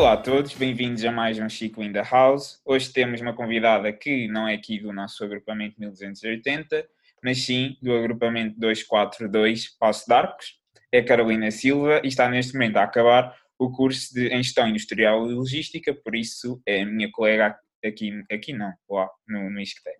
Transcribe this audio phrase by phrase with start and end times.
[0.00, 2.58] Olá a todos, bem-vindos a mais um Chico in the House.
[2.64, 6.88] Hoje temos uma convidada que não é aqui do nosso agrupamento 1280,
[7.22, 10.58] mas sim do agrupamento 242 Passo de Arcos.
[10.90, 15.30] É Carolina Silva e está neste momento a acabar o curso de em Gestão Industrial
[15.30, 19.90] e Logística, por isso é a minha colega aqui, aqui não, lá no, no ISCTE.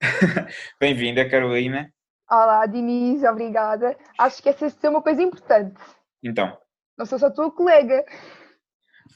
[0.78, 1.92] Bem-vinda, Carolina.
[2.30, 3.98] Olá, Denise, obrigada.
[4.16, 5.80] Acho que de ser uma coisa importante.
[6.22, 6.56] Então.
[6.96, 8.04] Não sou só tua colega.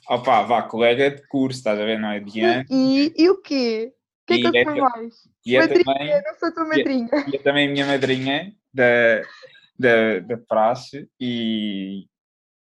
[0.09, 2.21] Opa, vá, colega de curso, estás a ver, não é?
[2.21, 2.73] Diante.
[2.73, 3.93] E, e, e o quê?
[4.23, 5.15] O que é que eu sou mais?
[5.45, 7.09] E madrinha, também, não sou tua madrinha.
[7.27, 9.23] E, e é também minha madrinha da,
[9.79, 12.07] da, da praxe e,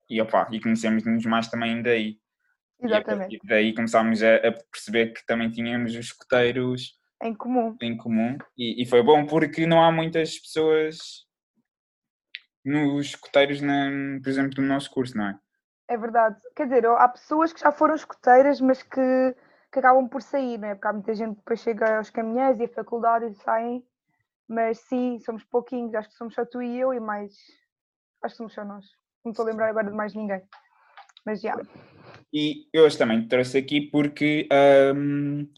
[0.09, 2.19] e, opa, e conhecemos-nos mais também daí.
[2.81, 3.37] Exatamente.
[3.37, 7.77] E daí começámos a, a, perceber que também tínhamos os escoteiros em comum.
[7.81, 8.37] Em comum.
[8.57, 11.25] E, e, foi bom porque não há muitas pessoas
[12.65, 13.91] nos escoteiros, na,
[14.23, 15.39] por exemplo, no nosso curso, não é?
[15.89, 16.37] É verdade.
[16.57, 19.37] Quer dizer, há pessoas que já foram escoteiras, mas que,
[19.73, 20.75] que acabam por sair, não é?
[20.75, 23.85] Porque há muita gente que depois chega aos caminhões e a faculdade e saem.
[24.49, 25.95] Mas sim, somos pouquinhos.
[25.95, 27.35] Acho que somos só tu e eu e mais.
[28.23, 28.87] Acho que somos só nós.
[29.25, 30.43] Não estou a lembrar agora de mais ninguém.
[31.25, 31.55] Mas já.
[32.33, 34.49] E eu hoje também te trouxe aqui porque
[34.95, 35.49] hum,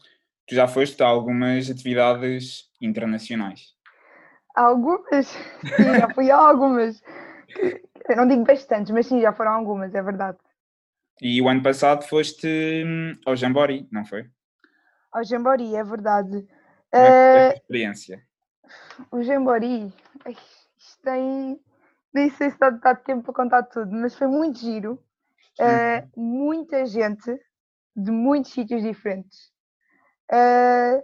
[0.45, 3.75] tu já foste a algumas atividades internacionais.
[4.55, 5.27] Algumas?
[5.75, 7.01] Sim, já fui a algumas.
[8.09, 10.37] Eu não digo bastantes, mas sim, já foram algumas, é verdade.
[11.21, 12.47] E o ano passado foste
[12.85, 14.29] hum, ao Jambori, não foi?
[15.11, 16.47] Ao Jambori, é verdade.
[16.93, 18.21] É uh, experiência?
[19.11, 19.93] O Jambori,
[20.25, 21.59] isto tem.
[22.13, 25.01] Nem sei se dá, dá tempo para contar tudo, mas foi muito giro.
[25.59, 27.39] Uh, muita gente
[27.95, 29.51] de muitos sítios diferentes.
[30.31, 31.03] Uh,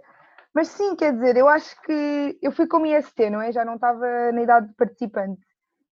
[0.54, 3.50] mas sim, quer dizer, eu acho que eu fui como IST, não é?
[3.50, 5.44] Já não estava na idade de participante.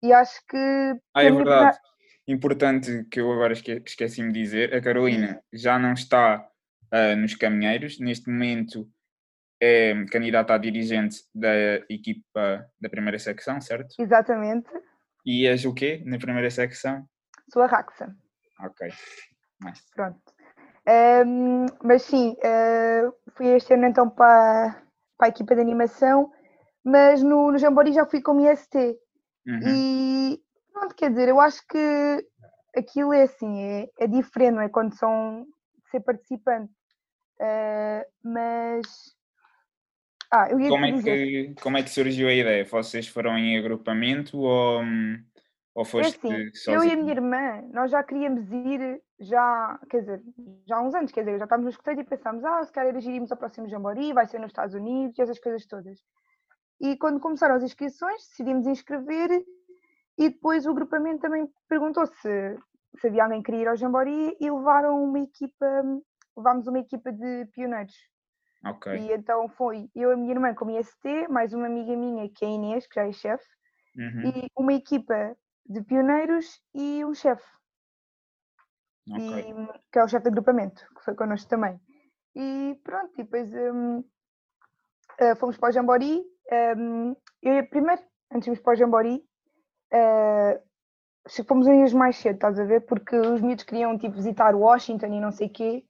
[0.02, 0.94] E acho que.
[1.14, 1.78] Ah, é verdade.
[2.26, 6.46] Importante que eu agora esque esqueci-me de dizer: a Carolina já não está
[6.92, 8.88] uh, nos caminheiros, neste momento
[9.60, 11.52] é candidata a dirigente da
[11.88, 13.94] equipa da primeira secção, certo?
[13.98, 14.68] Exatamente.
[15.26, 17.04] E és o quê na primeira secção?
[17.52, 18.14] Sou a Raxa.
[18.60, 18.88] Ok.
[19.60, 19.82] Nice.
[19.94, 20.20] Pronto.
[21.26, 24.82] Um, mas sim, uh, fui este ano então para,
[25.18, 26.32] para a equipa de animação,
[26.84, 28.96] mas no, no Jambori já fui como IST.
[29.48, 29.60] Uhum.
[29.64, 30.40] E
[30.72, 32.26] pronto, quer dizer, eu acho que
[32.76, 34.68] aquilo é assim, é, é diferente, não é?
[34.68, 35.46] Quando são
[35.90, 36.70] ser participante.
[37.40, 39.16] Uh, mas.
[40.30, 42.64] Ah, eu ia como, é que, como é que surgiu a ideia?
[42.66, 44.82] Vocês foram em agrupamento ou,
[45.74, 49.80] ou é foste é assim, Eu e a minha irmã, nós já queríamos ir, já,
[49.88, 50.22] quer dizer,
[50.66, 52.94] já há uns anos, quer dizer, já estávamos no escoteiro e pensámos, ah, se calhar
[52.94, 55.98] iríamos ao próximo Jambori, vai ser nos Estados Unidos e essas coisas todas.
[56.80, 59.30] E quando começaram as inscrições, decidimos inscrever
[60.16, 62.58] e depois o grupamento também perguntou se,
[62.96, 65.66] se havia alguém que queria ir ao Jambori e levaram uma equipa,
[66.36, 67.94] levámos uma equipa de pioneiros.
[68.64, 68.92] Ok.
[68.92, 72.44] E então foi eu e a minha irmã como IST, mais uma amiga minha que
[72.44, 73.46] é a Inês, que já é chefe,
[73.96, 74.30] uhum.
[74.30, 75.36] e uma equipa
[75.66, 77.46] de pioneiros e um chefe.
[79.10, 79.54] Okay.
[79.90, 81.80] que é o chefe de agrupamento, que foi connosco também.
[82.34, 86.22] E pronto, e depois um, uh, fomos para o Jambori
[86.52, 89.24] um, eu, primeiro, antes de irmos para o Jambori,
[89.92, 90.68] uh,
[91.46, 92.80] fomos uns mais cedo, estás a ver?
[92.86, 95.84] Porque os miúdos queriam tipo, visitar Washington e não sei o quê.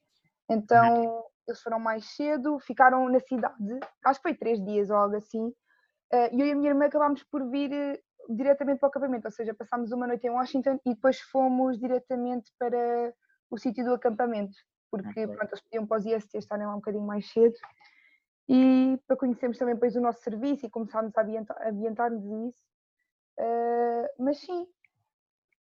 [0.51, 1.23] Então uhum.
[1.47, 5.47] eles foram mais cedo, ficaram na cidade, acho que foi três dias ou algo assim.
[6.13, 9.29] Uh, e eu e a minha irmã acabámos por vir uh, diretamente para o acampamento,
[9.29, 13.13] ou seja, passámos uma noite em Washington e depois fomos diretamente para
[13.51, 14.57] o sítio do acampamento,
[14.91, 15.27] porque okay.
[15.27, 17.55] pronto, eles pediam para os IST estarem lá um bocadinho mais cedo
[18.49, 22.63] e para conhecermos também depois o nosso serviço e começarmos a ambientar-nos isso.
[23.39, 24.67] Uh, mas sim,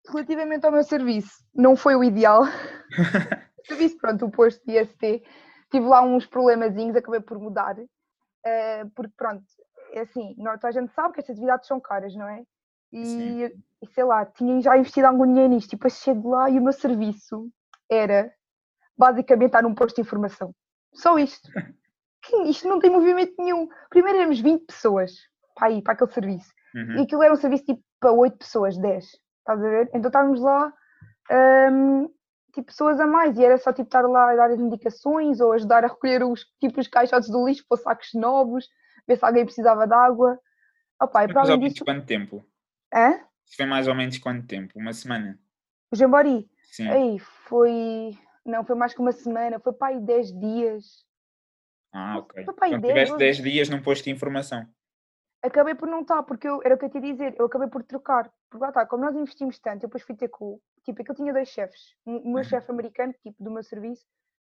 [0.07, 2.43] relativamente ao meu serviço, não foi o ideal.
[3.59, 5.23] o serviço, pronto, o posto de IST,
[5.71, 9.43] tive lá uns problemazinhos, acabei por mudar, uh, porque pronto,
[9.91, 12.43] é assim, nós, a gente sabe que estas atividades são caras, não é?
[12.93, 16.59] E, e, sei lá, tinha já investido algum dinheiro nisto, e depois chego lá e
[16.59, 17.49] o meu serviço
[17.89, 18.31] era
[18.97, 20.53] basicamente estar num posto de informação.
[20.93, 21.49] Só isto.
[22.47, 23.67] isto não tem movimento nenhum.
[23.89, 25.11] Primeiro éramos 20 pessoas
[25.55, 26.51] para ir para aquele serviço.
[26.75, 26.97] Uhum.
[26.97, 29.05] E aquilo era um serviço tipo para 8 pessoas, 10.
[29.05, 29.89] Estás a ver?
[29.93, 30.73] Então estávamos lá,
[31.71, 32.09] um,
[32.53, 33.37] tipo, pessoas a mais.
[33.37, 36.45] E era só tipo estar lá a dar as indicações ou ajudar a recolher os,
[36.59, 38.67] tipo, os caixotes do lixo para sacos novos,
[39.07, 40.39] ver se alguém precisava de água.
[41.01, 41.85] Opa, e para mais ou menos disso...
[41.85, 42.45] quanto tempo?
[42.93, 43.19] Hã?
[43.55, 44.73] Foi mais ou menos quanto tempo?
[44.75, 45.37] Uma semana?
[45.91, 46.49] O Jambori?
[46.63, 46.89] Sim.
[46.89, 48.17] Aí, foi...
[48.45, 49.59] Não, foi mais que uma semana.
[49.59, 51.05] Foi para aí 10 dias.
[51.95, 52.43] Ah, ok.
[52.43, 54.67] Então tiveste 10 dias num posto de informação.
[55.41, 57.67] acabei por não estar, porque eu, era o que eu te ia dizer, eu acabei
[57.67, 58.31] por trocar.
[58.49, 61.33] Porque lá está, como nós investimos tanto, eu depois fui ter com, tipo, aquilo tinha
[61.33, 61.95] dois chefes.
[62.05, 62.43] O meu Uhum.
[62.43, 64.05] chefe americano, tipo, do meu serviço,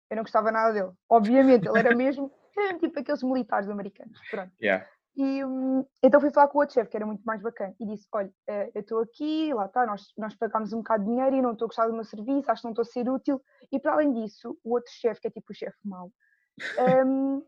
[0.09, 0.91] eu não gostava nada dele.
[1.09, 4.51] Obviamente, ele era mesmo, era tipo aqueles militares americanos, pronto.
[4.61, 4.87] Yeah.
[5.15, 7.85] E hum, então fui falar com o outro chefe, que era muito mais bacana, e
[7.85, 11.35] disse: Olha, eh, eu estou aqui, lá está, nós, nós pagámos um bocado de dinheiro
[11.35, 13.41] e não estou a gostar do meu serviço, acho que não estou a ser útil.
[13.71, 16.11] E para além disso, o outro chefe, que é tipo o chefe mau,
[17.05, 17.43] hum,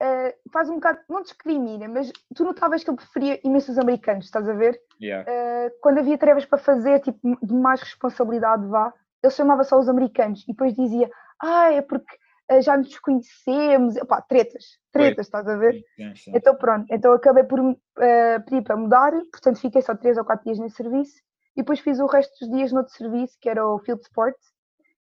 [0.00, 4.26] eh, faz um bocado, não discrimina, mas tu notavas que ele preferia imenso os americanos,
[4.26, 4.80] estás a ver?
[5.00, 5.28] Yeah.
[5.30, 8.92] Eh, quando havia tarefas para fazer, tipo, de mais responsabilidade, vá,
[9.22, 11.10] ele chamava só os americanos e depois dizia:
[11.42, 12.16] Ah, é porque
[12.48, 15.82] eh, já nos conhecemos, Epá, tretas, tretas, estás a ver?
[15.96, 16.32] Sim, sim.
[16.34, 17.58] Então pronto, então acabei por
[17.98, 21.20] eh, pedir para mudar, portanto fiquei só 3 ou 4 dias nesse serviço
[21.56, 24.36] e depois fiz o resto dos dias noutro serviço, que era o Field Sport,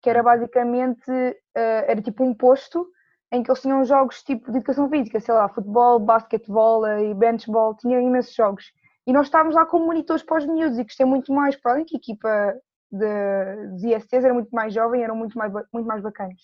[0.03, 2.87] que era basicamente, eh, era tipo um posto
[3.33, 7.75] em que eles tinham jogos tipo de educação física, sei lá, futebol, basquetebol e benchball,
[7.75, 8.71] tinha imensos jogos.
[9.07, 11.83] E nós estávamos lá como monitores para os miúdos e gostei muito mais, para além
[11.83, 12.55] que a equipa
[12.91, 16.39] de, dos ISTs era muito mais jovem, eram muito mais, muito mais bacanas.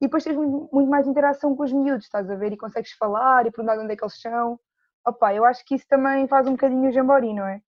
[0.00, 2.50] E depois tens muito, muito mais interação com os miúdos, estás a ver?
[2.50, 4.58] E consegues falar e perguntar de onde é que eles são.
[5.06, 7.60] Opa, eu acho que isso também faz um bocadinho o jambori, não é?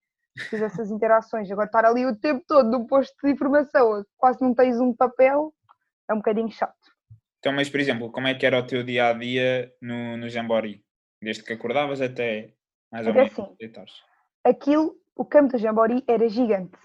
[0.48, 1.50] Fiz essas interações.
[1.50, 5.52] Agora estar ali o tempo todo no posto de informação, quase não tens um papel,
[6.08, 6.93] é um bocadinho chato.
[7.44, 10.30] Então, mas por exemplo, como é que era o teu dia a dia no, no
[10.30, 10.82] Jambori?
[11.20, 12.54] Desde que acordavas até
[12.90, 13.54] mais ou Era menos assim.
[13.60, 13.92] deitares.
[14.42, 16.78] Aquilo, o campo do jambori era gigante.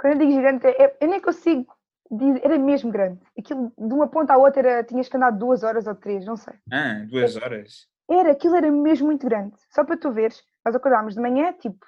[0.00, 1.70] Quando eu digo gigante, é- eu nem consigo
[2.10, 3.20] dizer, era mesmo grande.
[3.38, 6.34] Aquilo de uma ponta à outra era, tinhas que andar duas horas ou três, não
[6.36, 6.54] sei.
[6.72, 7.86] Ah, duas horas.
[8.08, 9.54] Era, aquilo era mesmo muito grande.
[9.68, 11.84] Só para tu veres, nós acordámos de manhã, tipo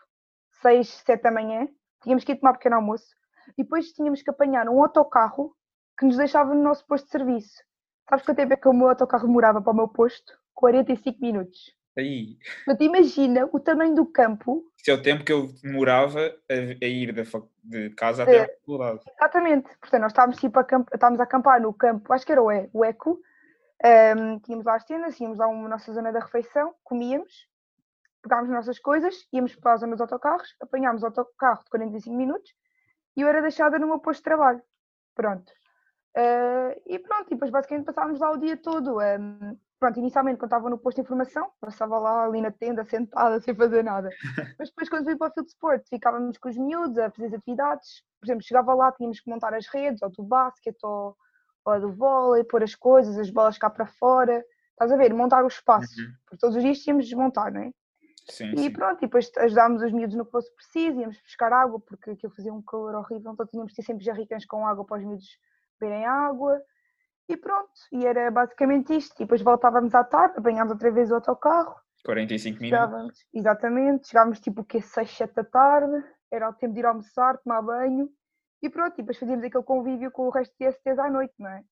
[0.61, 1.67] 6, 7 da manhã,
[2.03, 3.07] tínhamos que ir tomar pequeno almoço
[3.57, 5.57] e depois tínhamos que apanhar um autocarro
[5.99, 7.72] que nos deixava no nosso posto de serviço.
[8.13, 10.35] Sabes quanto tempo é que o meu autocarro demorava para o meu posto?
[10.53, 11.75] 45 minutos.
[11.97, 12.37] Aí,
[12.67, 14.63] Portanto, imagina o tamanho do campo.
[14.79, 17.23] isso é o tempo que eu demorava a, a ir da
[17.65, 18.43] de casa até É.
[18.45, 19.01] à faculdade.
[19.19, 19.69] Exatamente.
[19.81, 20.89] Portanto, nós estávamos, tipo, a, camp...
[20.93, 22.69] estávamos a acampar no campo, acho que era o, e...
[22.75, 23.19] o Eco.
[23.83, 27.49] Ahm, tínhamos lá as tendas, tínhamos lá uma nossa zona da refeição, comíamos,
[28.23, 32.15] pegávamos as nossas coisas, íamos para a zona dos autocarros, apanhámos o autocarro de 45
[32.15, 32.53] minutos
[33.17, 34.63] e eu era deixada no meu posto de trabalho.
[35.15, 35.51] Pronto.
[36.15, 39.01] Ah, e pronto, e depois basicamente passávamos lá o dia todo.
[39.01, 43.41] ahm, pronto, inicialmente quando estava no posto de informação, passava lá ali na tenda, sentada,
[43.41, 44.11] sem fazer nada.
[44.59, 47.35] Mas depois quando fui para o Field Sport, ficávamos com os miúdos a fazer as
[47.35, 48.03] atividades.
[48.21, 51.17] Por exemplo, chegava lá, tínhamos que montar as redes, ou do basquete, ou,
[51.65, 54.45] ou do vôlei, pôr as coisas, as bolas cá para fora.
[54.73, 55.13] Estás a ver?
[55.15, 56.01] Montar o espaço.
[56.01, 56.13] Uhum.
[56.27, 57.71] Porque todos os dias tínhamos de desmontar, não é?
[58.29, 58.71] Sim, E sim.
[58.73, 62.33] pronto, e depois ajudámos os miúdos no que fosse preciso, íamos buscar água, porque aquilo
[62.33, 65.39] fazia um calor horrível, então tínhamos de ter sempre jarricãs com água para os miúdos
[65.83, 66.61] beberem água.
[67.29, 69.15] E pronto, e era basicamente isto.
[69.17, 71.75] E depois voltávamos à tarde, apanhámos outra vez o autocarro,
[72.05, 72.69] 45 minutos.
[72.69, 74.81] chegávamos, exatamente, chegávamos tipo o quê?
[74.83, 78.11] 6, 7 da tarde, era o tempo de ir almoçar, tomar banho,
[78.63, 81.51] e pronto, e depois fazíamos aquele convívio com o resto de STs à noite, não
[81.51, 81.65] é?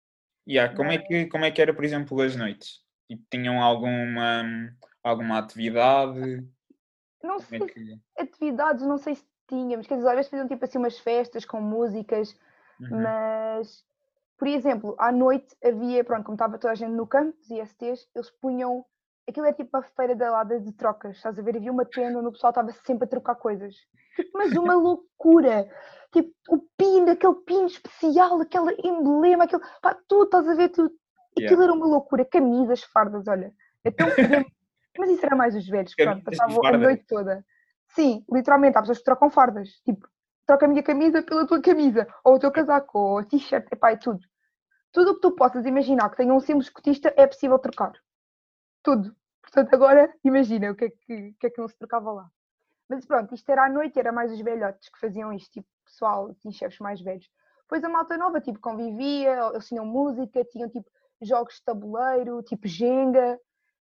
[0.48, 2.80] Yeah, como, é Mas- que, como é que era, por exemplo, as noites?
[3.08, 4.44] Tipo, tinham alguma,
[5.02, 6.46] alguma atividade?
[7.22, 8.00] Não Como sei é que...
[8.18, 11.60] atividades, não sei se tínhamos, quer dizer, às vezes faziam tipo assim umas festas com
[11.60, 12.34] músicas,
[12.80, 13.02] Uhum.
[13.02, 13.84] mas,
[14.40, 18.08] por exemplo, à noite havia, pronto, como estava toda a gente no campo, os ISTs,
[18.14, 18.82] eles punham,
[19.28, 21.58] aquilo é tipo a feira da lada de trocas, estás a ver?
[21.58, 23.74] Havia uma tenda onde o pessoal estava sempre a trocar coisas,
[24.32, 25.70] mas uma loucura,
[26.10, 30.90] tipo o pino, aquele pino especial, aquele emblema, aquele, pá, tudo, estás a ver, tudo,
[31.32, 31.64] aquilo Yeah.
[31.64, 33.52] era uma loucura, camisas, fardas, olha,
[33.84, 34.48] então, podemos-
[34.98, 37.44] mas isso era mais os velhos, pronto, passavam a noite toda.
[37.88, 40.08] Sim, literalmente, há pessoas que trocam fardas, tipo,
[40.46, 43.96] troca a minha camisa pela tua camisa, ou o teu casaco, ou t-shirt, epá, é
[43.96, 44.18] tudo.
[44.92, 47.92] Tudo o que tu possas imaginar que tenha um símbolo escotista é possível trocar.
[48.82, 49.14] Tudo.
[49.40, 52.30] Portanto, agora imagina o que é que, que, é que não se trocava lá.
[52.88, 56.28] Mas pronto, isto era à noite, era mais os velhotes que faziam isto, tipo, pessoal,
[56.28, 57.30] assim, chefes mais velhos.
[57.62, 60.90] Depois a malta nova, tipo, convivia, eles tinham música, tinham, tipo,
[61.22, 63.38] jogos de tabuleiro, tipo, jenga,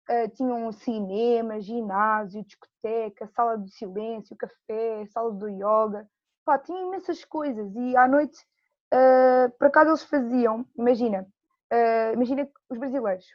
[0.07, 6.07] eh, tinham cinema, ginásio, discoteca, sala do silêncio, café, sala do yoga.
[6.45, 7.75] Pá, tinha imensas coisas.
[7.75, 8.37] E à noite,
[8.93, 11.25] eh, por acaso eles faziam, imagina,
[11.71, 13.25] eh, imagina os brasileiros,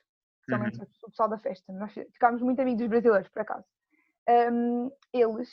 [0.40, 3.64] especialmente o pessoal da festa, nós ficámos muito amigos dos brasileiros, por acaso.
[4.28, 5.50] Ahm, eles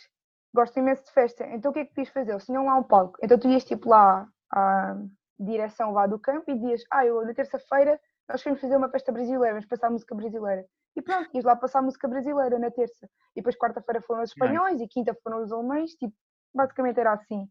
[0.54, 2.32] gostam imenso de festa, então o que é que podias fazer?
[2.32, 4.96] Eles tinham lá um palco, então tu ias tipo lá à
[5.40, 9.12] direção lá do campo e dizias, ah, eu na terça-feira nós queremos fazer uma festa
[9.12, 10.66] brasileira, vamos passar música brasileira.
[10.96, 13.08] E pronto, ias lá passar música brasileira na terça.
[13.36, 16.16] E depois quarta-feira foram os espanhóis e quinta foram os alemães, tipo,
[16.54, 17.48] basicamente era assim.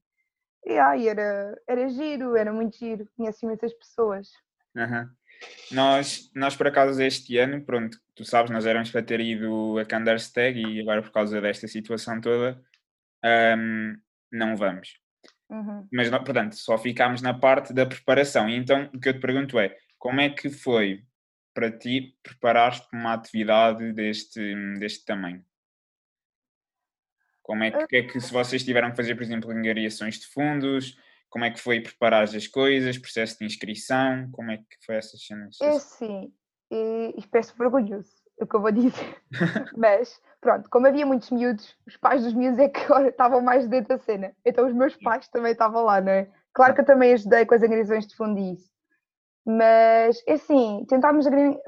[0.64, 4.28] E aí era, era giro, era muito giro, conheci imensas pessoas.
[4.76, 5.10] Aham.
[5.70, 9.84] Nós, nós, por acaso, este ano, pronto, tu sabes, nós éramos para ter ido a
[9.84, 12.60] Candersteg e agora, por causa desta situação toda,
[13.58, 13.96] um,
[14.32, 14.98] não vamos.
[15.50, 15.86] Uhum.
[15.92, 18.48] Mas, portanto, só ficámos na parte da preparação.
[18.48, 21.04] E então, o que eu te pergunto é, como é que foi
[21.52, 25.44] para ti preparar-te para uma atividade deste, deste tamanho?
[27.44, 30.26] Como é que, que, é que, se vocês tiveram que fazer, por exemplo, angariações de
[30.26, 30.98] fundos,
[31.28, 35.24] como é que foi preparar as coisas, processo de inscrição, como é que foi essas
[35.24, 35.56] cenas?
[35.60, 36.32] É sim,
[36.70, 39.22] e, e peço vergonhoso o que eu vou dizer,
[39.76, 43.96] mas pronto, como havia muitos miúdos, os pais dos miúdos é que estavam mais dentro
[43.96, 46.28] da cena, então os meus pais também estavam lá, não é?
[46.52, 48.70] Claro que eu também ajudei com as agressões de fundo e isso,
[49.46, 51.26] mas é assim, tentámos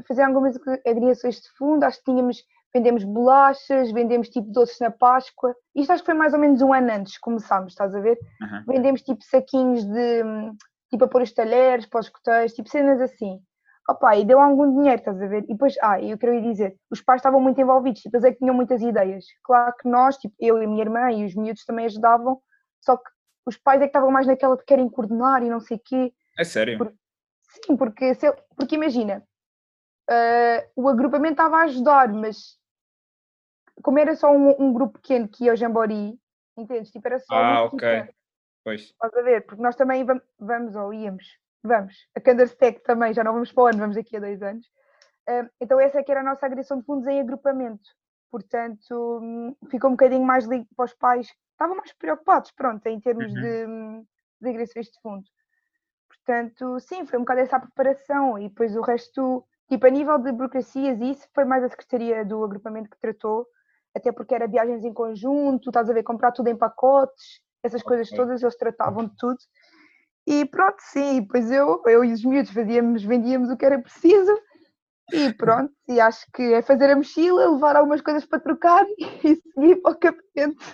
[0.08, 0.56] fazer algumas
[0.86, 2.42] agregações de fundo, acho que tínhamos,
[2.76, 6.72] vendemos bolachas, vendemos tipo doces na Páscoa, isto acho que foi mais ou menos um
[6.72, 8.18] ano antes que começámos, estás a ver?
[8.40, 8.64] Uhum.
[8.68, 10.22] Vendemos tipo saquinhos de,
[10.90, 13.40] tipo a pôr os talheres, para os coteiros, tipo cenas assim
[13.88, 15.44] opa, e deu algum dinheiro, estás a ver?
[15.44, 18.38] E depois, ah, eu queria dizer, os pais estavam muito envolvidos, tipo, eles é que
[18.38, 19.24] tinham muitas ideias.
[19.44, 22.40] Claro que nós, tipo, eu e a minha irmã e os miúdos também ajudavam,
[22.80, 23.08] só que
[23.46, 26.12] os pais é que estavam mais naquela de querem coordenar e não sei o quê.
[26.36, 26.78] É sério?
[26.78, 26.92] Por,
[27.64, 29.22] sim, porque, se, porque imagina,
[30.10, 32.58] uh, o agrupamento estava a ajudar, mas
[33.82, 36.18] como era só um, um grupo pequeno que ia ao Jambori,
[36.56, 36.90] entendes?
[36.90, 37.34] Tipo, era só.
[37.34, 38.08] Ah, ok.
[38.64, 38.80] Pois.
[38.80, 39.46] Estás a ver?
[39.46, 41.24] Porque nós também vamos, vamos ou íamos
[41.66, 41.94] vamos.
[42.14, 44.66] A Candersteg também, já não vamos para o ano, vamos daqui a dois anos.
[45.60, 47.90] Então essa é que era a nossa agressão de fundos em agrupamento.
[48.30, 53.32] Portanto, hum, ficou um bocadinho mais para os pais, estavam mais preocupados, pronto, em termos
[53.32, 53.40] uhum.
[53.40, 54.06] de,
[54.42, 55.24] de agressões de fundo.
[56.08, 60.18] Portanto, sim, foi um bocado essa a preparação e depois o resto, tipo, a nível
[60.18, 63.46] de burocracias, isso foi mais a Secretaria do Agrupamento que tratou,
[63.96, 67.96] até porque era viagens em conjunto, estás a ver, comprar tudo em pacotes, essas okay.
[67.96, 69.38] coisas todas, eles tratavam de tudo.
[70.26, 74.36] E pronto, sim, pois eu, eu e os miúdos fazíamos, vendíamos o que era preciso
[75.12, 78.84] e pronto, e acho que é fazer a mochila, levar algumas coisas para trocar
[79.24, 80.64] e seguir para o campamento.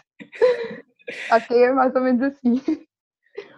[1.30, 2.60] acho que é mais ou menos assim.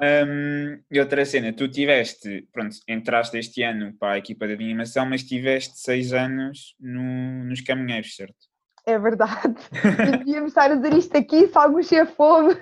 [0.01, 5.07] Um, e outra cena, tu tiveste, pronto, entraste este ano para a equipa de animação,
[5.07, 8.54] mas tiveste seis anos no, nos caminheiros, certo?
[8.87, 9.57] É verdade.
[10.19, 12.55] devíamos estar a dizer isto aqui se algum cheio fome.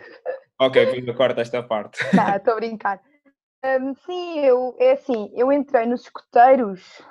[0.60, 1.98] Ok, eu corto esta parte.
[2.14, 3.00] Tá, estou a brincar.
[3.64, 7.02] Um, sim, eu, é assim, eu entrei nos escuteiros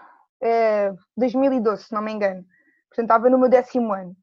[0.41, 2.43] em uh, 2012, se não me engano.
[2.89, 4.15] Portanto, estava no meu décimo ano.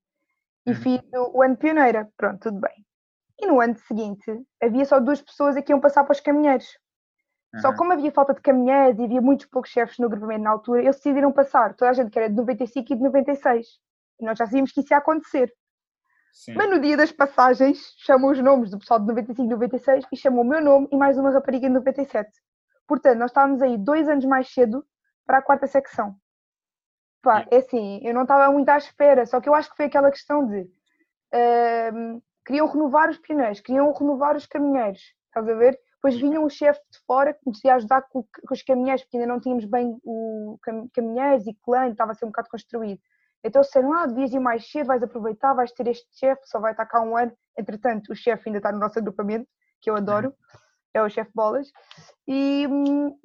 [0.66, 0.76] E uhum.
[0.76, 2.84] fiz o, o ano pioneira, pronto, tudo bem.
[3.40, 4.30] E no ano seguinte,
[4.62, 6.66] havia só duas pessoas que iam passar para os caminheiros.
[7.54, 7.60] Uhum.
[7.60, 10.82] Só como havia falta de caminheiros e havia muitos poucos chefes no grupamento na altura,
[10.82, 11.74] eles decidiram passar.
[11.74, 13.66] Toda a gente que era de 95 e de 96.
[14.20, 15.52] Nós já sabíamos que isso ia acontecer.
[16.32, 16.54] Sim.
[16.54, 20.16] Mas no dia das passagens, chamam os nomes do pessoal de 95 e 96 e
[20.16, 22.30] chamam o meu nome e mais uma rapariga de 97.
[22.86, 24.84] Portanto, nós estávamos aí dois anos mais cedo
[25.26, 26.14] para a quarta secção.
[27.22, 29.86] Pá, é assim, eu não estava muito à espera, só que eu acho que foi
[29.86, 35.78] aquela questão de uh, queriam renovar os pioneiros, queriam renovar os caminheiros, estás a ver?
[35.94, 39.16] Depois vinha um chefe de fora que nos ia ajudar com, com, os caminheiros, porque
[39.16, 43.00] ainda não tínhamos bem o cam, caminheiros e clã, estava a ser um bocado construído.
[43.44, 46.72] Então disseram, ah, devias ir mais cedo, vais aproveitar, vais ter este chefe, só vai
[46.72, 47.32] estar cá um ano.
[47.56, 49.48] Entretanto, o chefe ainda está no nosso agrupamento,
[49.80, 50.34] que eu adoro,
[50.92, 51.70] é o chefe Bolas.
[52.26, 52.66] E,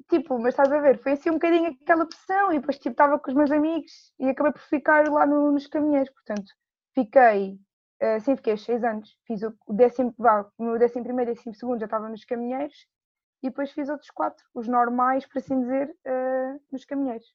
[0.08, 3.18] tipo, mas estás a ver, foi assim um bocadinho aquela pressão e depois, tipo, estava
[3.18, 6.10] com os meus amigos e acabei por ficar lá no, nos caminhões.
[6.10, 6.52] Portanto,
[6.94, 7.58] fiquei,
[8.02, 9.16] uh, sim, fiquei seis anos.
[9.26, 12.86] Fiz o, décimo, vá, o meu décimo primeiro e décimo segundo já estava nos caminheiros
[13.42, 17.26] e depois fiz outros quatro, os normais, por assim dizer, uh, nos caminheiros.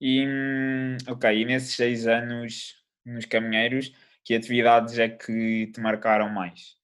[0.00, 6.28] E, hum, ok, e nesses seis anos nos caminheiros, que atividades é que te marcaram
[6.28, 6.78] mais?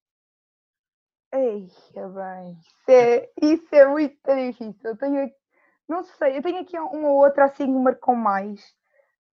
[1.33, 4.75] Ei, bem, isso é, isso é muito difícil.
[4.85, 5.31] Eu tenho,
[5.89, 8.61] não sei, eu tenho aqui uma ou outra assim que me marcou mais.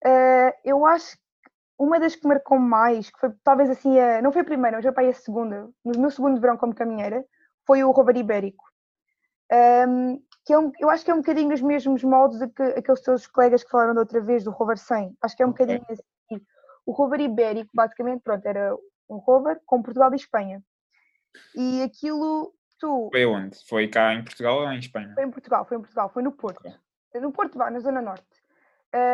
[0.05, 1.23] Uh, eu acho que
[1.77, 4.93] uma das que marcou mais, que foi talvez assim, a, não foi a primeira, mas
[4.93, 7.23] para a segunda, no meu segundo verão como caminheira,
[7.65, 8.63] foi o roubar ibérico.
[9.51, 13.01] Um, que é um, eu acho que é um bocadinho os mesmos moldes que aqueles
[13.01, 15.17] teus colegas que falaram da outra vez do rover 100.
[15.21, 15.65] Acho que é um okay.
[15.65, 16.45] bocadinho assim.
[16.85, 18.75] O rover ibérico, basicamente, pronto, era
[19.09, 20.61] um rover com Portugal e Espanha.
[21.55, 23.09] E aquilo, tu...
[23.11, 23.57] Foi onde?
[23.67, 25.13] Foi cá em Portugal ou em Espanha?
[25.13, 26.59] Foi em Portugal, foi em Portugal, foi no Porto.
[26.59, 27.21] Okay.
[27.21, 28.25] No Porto, na Zona Norte.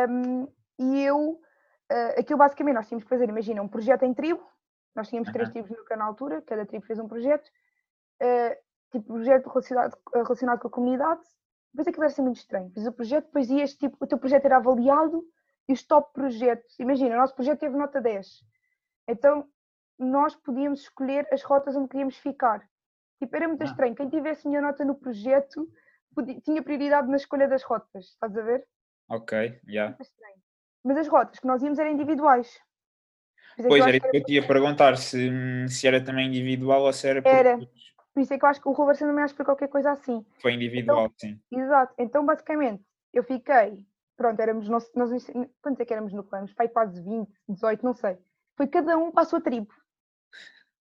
[0.09, 0.47] Um,
[0.79, 1.39] e eu,
[1.91, 4.43] uh, aquilo basicamente nós tínhamos que fazer, imagina, um projeto em tribo.
[4.95, 5.33] Nós tínhamos uh -huh.
[5.33, 7.47] três tribos no canal altura, cada tribo fez um projeto.
[8.21, 8.55] Uh,
[8.91, 11.21] tipo, projeto relacionado, relacionado com a comunidade,
[11.73, 12.71] depois aquilo era ser muito estranho.
[12.71, 15.23] Fiz o projeto, depois ias, tipo, o teu projeto era avaliado
[15.67, 18.27] e os top projetos, imagina, o nosso projeto teve nota 10.
[19.07, 19.47] Então,
[19.97, 22.67] nós podíamos escolher as rotas onde queríamos ficar.
[23.19, 23.65] Tipo, era muito ah.
[23.65, 23.95] estranho.
[23.95, 25.69] Quem tivesse melhor nota no projeto
[26.43, 28.65] tinha prioridade na escolha das rotas, estás a ver?
[29.09, 29.71] Ok, já.
[29.71, 29.97] Yeah.
[30.83, 32.59] Mas as rotas que nós íamos eram individuais.
[33.57, 35.29] É pois, era isso que eu te ia perguntar, se,
[35.67, 37.21] se era também individual ou se era...
[37.27, 37.59] Era,
[38.19, 39.91] por isso é que eu acho que o Robertson também acho que foi qualquer coisa
[39.91, 40.25] assim.
[40.41, 41.39] Foi individual, então, sim.
[41.49, 42.83] Exato, então basicamente
[43.13, 43.85] eu fiquei,
[44.17, 45.09] pronto, éramos, nós, nós
[45.61, 46.53] quantos é que éramos no plano?
[46.53, 48.17] Pai quase 20, 18, não sei.
[48.57, 49.73] Foi cada um para a sua tribo.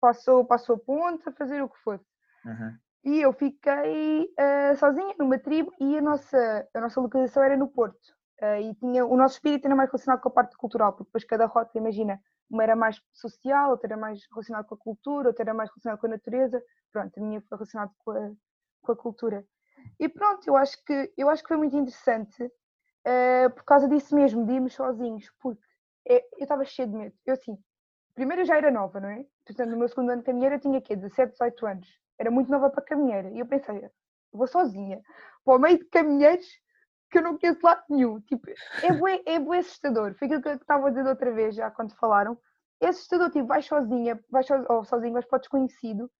[0.00, 2.04] Passou, passou a ponta, a fazer o que fosse.
[2.45, 2.76] Uhum.
[3.04, 7.68] E eu fiquei uh, sozinha numa tribo e a nossa, a nossa localização era no
[7.68, 8.16] Porto.
[8.42, 11.25] Uh, e tinha, o nosso espírito era mais relacionado com a parte cultural, porque depois
[11.25, 15.43] cada rota, imagina, uma era mais social, outra era mais relacionada com a cultura, outra
[15.45, 16.62] era mais relacionada com a natureza.
[16.93, 18.33] Pronto, a minha foi relacionada com a,
[18.83, 19.47] com a cultura.
[19.99, 24.14] E pronto, eu acho que, eu acho que foi muito interessante uh, por causa disso
[24.14, 25.62] mesmo, de irmos sozinhos, porque
[26.09, 27.14] é, eu estava cheio de medo.
[27.26, 27.59] Eu assim,
[28.14, 29.25] primeiro eu já era nova, não é?
[29.45, 30.97] Portanto, no meu segundo ano de caminheira eu tinha quê?
[30.97, 32.00] 17, 18 anos.
[32.19, 33.31] Era muito nova para caminheira.
[33.31, 33.88] E eu pensei,
[34.33, 35.00] vou sozinha,
[35.45, 36.47] para o meio de caminheiros
[37.10, 38.20] que eu não conheço lado nenhum.
[38.20, 38.48] Tipo,
[38.82, 40.14] é bué, é bué assustador.
[40.14, 42.38] Foi aquilo que eu estava a dizer outra vez, já quando falaram.
[42.80, 46.10] É assustador, tipo, vais sozinha, vais so, ou sozinho, vais para o desconhecido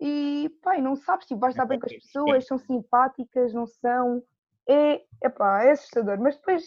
[0.00, 4.22] e, pai, não sabes, tipo, vais estar bem com as pessoas, são simpáticas, não são.
[4.66, 6.18] É, epá, é assustador.
[6.18, 6.64] Mas depois,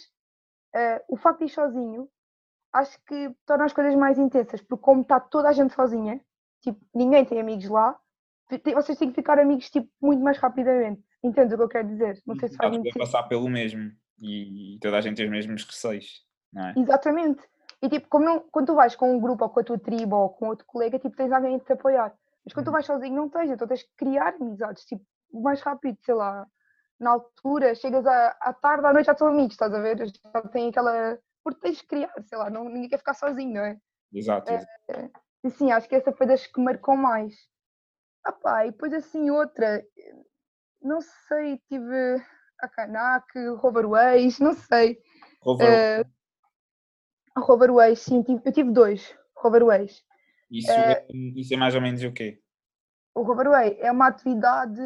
[0.76, 2.08] uh, o facto de ir sozinho,
[2.72, 6.24] acho que torna as coisas mais intensas, porque como está toda a gente sozinha,
[6.62, 8.00] tipo, ninguém tem amigos lá,
[8.76, 11.02] vocês têm que ficar amigos, tipo, muito mais rapidamente.
[11.24, 12.22] Entendes o que eu quero dizer?
[12.26, 15.64] Não sei se faz muito passar pelo mesmo e toda a gente tem os mesmos
[15.66, 16.74] receios, não é?
[16.78, 17.42] Exatamente.
[17.82, 20.16] E tipo, como não, quando tu vais com um grupo ou com a tua tribo
[20.16, 22.14] ou com outro colega, tipo, tens alguém a te apoiar.
[22.46, 22.74] Mas quando tu uhum.
[22.74, 26.48] vais sozinho, não tens, então tens que criar amizades, tipo, o mais rápido, sei lá,
[27.00, 29.98] na altura, chegas à, à tarde, à noite já são amigos, estás a ver?
[30.08, 31.20] Já tem aquela.
[31.44, 33.78] Porque tens que criar, sei lá, não, ninguém quer ficar sozinho, não é?
[34.14, 34.50] Exato.
[34.50, 35.10] É, é,
[35.44, 37.34] e sim, acho que essa foi das que marcou mais.
[38.26, 39.84] Ah pá, e depois assim outra,
[40.82, 42.22] não sei, tive
[42.60, 43.28] a Kanak,
[43.58, 45.00] Roverways, não sei.
[45.42, 46.02] Rover...
[46.02, 50.04] Uh, Roverways, sim, tive, eu tive dois Roverways.
[50.50, 52.40] Isso, uh, é, isso é mais ou menos o quê?
[53.16, 54.82] O Roverway é uma atividade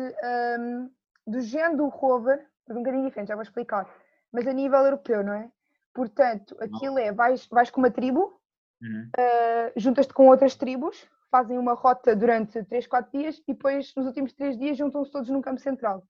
[0.59, 0.89] um,
[1.25, 3.89] do género do rover, mas um bocadinho diferente, já vou explicar,
[4.31, 5.49] mas a nível europeu, não é?
[5.93, 8.39] Portanto, aquilo é, vais, vais com uma tribo,
[8.81, 9.09] uhum.
[9.17, 14.05] uh, juntas-te com outras tribos, fazem uma rota durante 3, 4 dias e depois nos
[14.05, 16.05] últimos 3 dias juntam-se todos num campo central.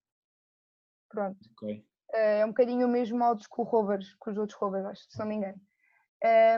[1.10, 1.38] Pronto.
[1.54, 1.86] Okay.
[2.14, 5.20] É um bocadinho o mesmo modo que, o rovers, com os outros rovers, acho, se
[5.20, 5.60] não me engano.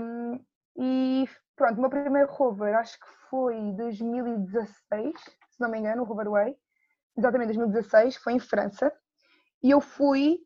[0.02, 0.46] Um,
[0.78, 5.14] e pronto, o meu primeiro rover acho que foi 2016,
[5.50, 6.56] se não me engano, o Roverway.
[7.18, 8.92] Exatamente, 2016, foi em França.
[9.62, 10.40] E eu fui,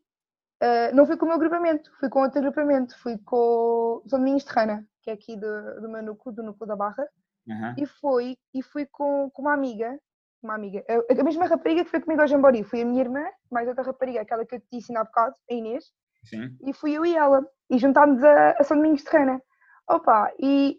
[0.62, 4.18] uh, não fui com o meu agrupamento, fui com outro agrupamento, fui com o São
[4.18, 7.06] Domingos de Rana, que é aqui do, do meu núcleo, do núcleo da Barra.
[7.46, 7.74] Uhum.
[7.78, 9.98] E, fui, e fui com, com uma amiga,
[10.42, 13.24] uma amiga, a, a, mesma rapariga que foi comigo ao Jambori, foi a minha irmã,
[13.50, 15.84] mais outra rapariga, aquela que eu te disse há bocado, a Inês,
[16.24, 16.56] Sim.
[16.62, 19.42] e fui eu e ela, e juntámos a, a São Domingos de Rana.
[19.88, 20.78] Opa, e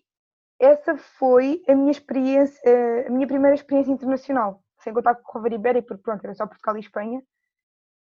[0.59, 5.53] essa foi a minha experiência, a minha primeira experiência internacional, sem contar com o Rover
[5.53, 7.21] Ibérico, porque pronto, era só Portugal e Espanha.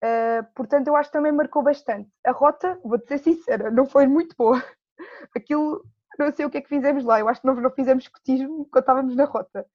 [0.05, 2.11] Uh, portanto, eu acho que também marcou bastante.
[2.27, 4.63] A rota, vou-te ser sincera, não foi muito boa.
[5.37, 5.85] Aquilo
[6.19, 8.67] não sei o que é que fizemos lá, eu acho que nós não fizemos escotismo
[8.71, 9.67] quando estávamos na rota.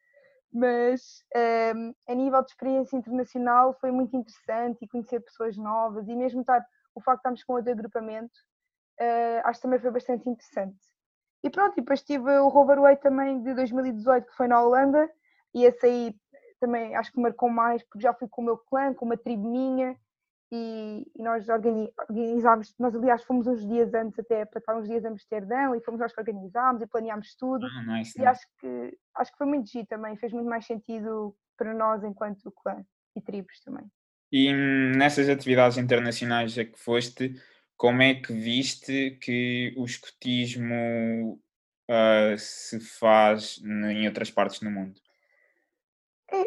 [0.51, 6.07] Mas um, ehm, a nível de experiência internacional foi muito interessante e conhecer pessoas novas
[6.07, 8.39] e mesmo estar, o facto de estarmos com outro agrupamento,
[8.99, 10.79] uh, acho que também foi bastante interessante.
[11.43, 15.09] E pronto, e depois tive o Roverway também de 2018, que foi na Holanda,
[15.53, 16.15] e esse aí
[16.59, 19.47] também acho que marcou mais, porque já fui com o meu clã, com uma tribo
[19.49, 19.95] minha,
[20.51, 25.03] e, e nós organizámos, nós aliás fomos uns dias antes até para estar uns dias
[25.03, 28.97] em Amsterdão e fomos nós que organizámos e planeámos tudo ah, nice, e acho que
[29.15, 32.83] acho que foi muito giro também, fez muito mais sentido para nós enquanto clã
[33.15, 33.85] e tribos também.
[34.31, 37.33] E hum, nessas atividades internacionais a que foste,
[37.75, 41.41] como é que viste que o escotismo
[41.89, 44.99] uh, se faz em outras partes do mundo?
[46.31, 46.45] É...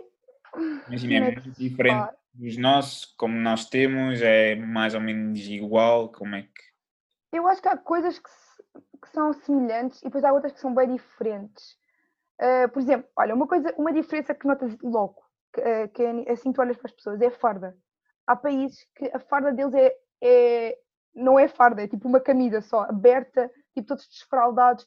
[0.89, 6.11] Imagina, é muito diferente os nossos, como nós temos, é mais ou menos igual?
[6.11, 6.71] Como é que.
[7.33, 8.31] Eu acho que há coisas que,
[9.03, 11.79] que são semelhantes e depois há outras que são bem diferentes.
[12.41, 16.33] Uh, por exemplo, olha, uma coisa, uma diferença que notas logo, que, uh, que é,
[16.33, 17.77] assim tu olhas para as pessoas, é a farda.
[18.27, 20.79] Há países que a farda deles é, é
[21.15, 24.87] não é farda, é tipo uma camisa só, aberta, tipo todos desfraldados.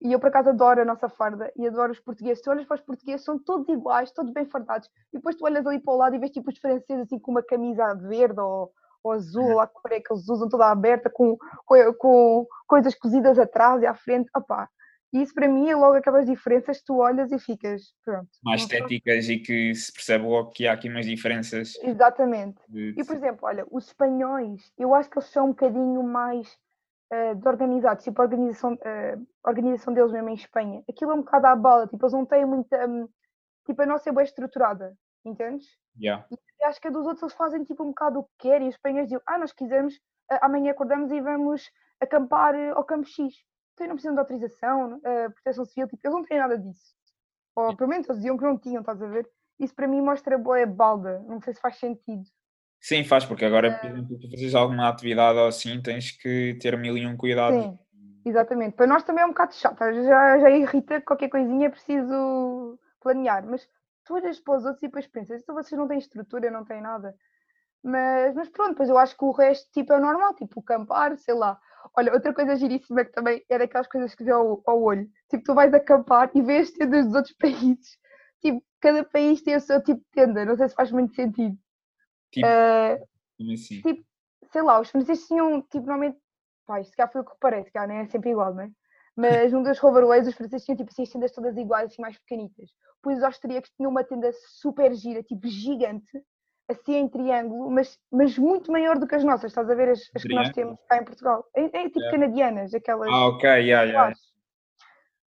[0.00, 2.42] E eu, por acaso, adoro a nossa farda e adoro os portugueses.
[2.42, 4.88] Tu olhas para os portugueses, são todos iguais, todos bem fardados.
[5.12, 7.32] E depois tu olhas ali para o lado e vês tipo os franceses assim com
[7.32, 11.36] uma camisa verde ou, ou azul, lá que é que eles usam, toda aberta, com,
[11.66, 14.30] com, com, coisas cozidas atrás e à frente.
[14.36, 14.68] Opá,
[15.12, 18.28] E isso para mim é logo aquelas diferenças que tu olhas e ficas, pronto.
[18.44, 21.72] Mais estéticas e que se percebe logo que há aqui umas diferenças.
[21.82, 22.60] Exatamente.
[22.68, 22.94] De...
[22.96, 26.56] E por exemplo, olha, os espanhóis, eu acho que eles são um bocadinho mais
[27.12, 30.82] uh, de organizados, tipo a organização, uh, organização deles mesmo em Espanha.
[30.88, 32.86] Aquilo é um bocado à bala, tipo, eles não têm muita.
[32.86, 33.08] Um,
[33.66, 35.66] tipo, a nossa é bem estruturada, entendes?
[36.00, 36.26] Yeah.
[36.30, 38.70] E acho que a dos outros eles fazem tipo um bocado o que querem e
[38.70, 43.34] os espanhóis dizem, ah, nós quisermos, uh, amanhã acordamos e vamos acampar ao campo X
[43.78, 46.94] então não precisam de autorização, uh, proteção civil, tipo, eles não têm nada disso.
[47.54, 49.28] Ou pelo menos eles diziam que não tinham, estás a ver?
[49.58, 52.24] Isso para mim mostra boa balda, não sei se faz sentido.
[52.80, 56.76] Sim, faz, porque agora, por exemplo, tu fazes alguma atividade ou assim, tens que ter
[56.78, 57.56] mil e um cuidado.
[57.56, 57.78] Sim,
[58.24, 58.76] exatamente.
[58.76, 63.44] Para nós também é um bocado chato, já, já irrita qualquer coisinha, é preciso planear,
[63.46, 63.68] mas
[64.04, 66.80] tu olhas para os outros e depois pensas, então vocês não têm estrutura, não têm
[66.80, 67.14] nada.
[67.82, 71.34] Mas, mas pronto, pois eu acho que o resto tipo, é normal, tipo acampar, sei
[71.34, 71.58] lá.
[71.96, 75.08] Olha, outra coisa giríssima que também é daquelas coisas que vê ao, ao olho.
[75.30, 77.98] Tipo, tu vais acampar e vês tendas dos outros países.
[78.40, 81.56] Tipo, cada país tem o seu tipo de tenda, não sei se faz muito sentido.
[82.30, 83.80] Tipo, uh, assim?
[83.80, 84.08] tipo
[84.52, 86.18] sei lá, os franceses tinham, tipo, normalmente,
[86.66, 88.70] pá, isto cá foi o que reparei, cá não é sempre igual, não é?
[89.16, 92.16] Mas um dos Hoverways, os franceses tinham tipo assim as tendas todas iguais, assim mais
[92.18, 92.70] pequenitas.
[93.02, 96.22] Pois os austríacos tinham uma tenda super gira, tipo gigante,
[96.68, 100.02] assim em triângulo, mas, mas muito maior do que as nossas, estás a ver as,
[100.14, 101.44] as que nós temos cá em Portugal.
[101.54, 102.18] É, é tipo yeah.
[102.18, 103.08] canadianas, aquelas.
[103.08, 104.14] Ah, ok, yeah, yeah.